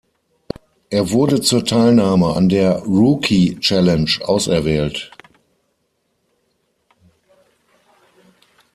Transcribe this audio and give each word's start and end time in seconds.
Er 0.89 1.11
wurde 1.11 1.41
zur 1.41 1.63
Teilnahme 1.63 2.33
an 2.35 2.49
der 2.49 2.79
Rookie 2.87 3.59
Challenge 3.59 4.09
auserwählt. 4.23 5.11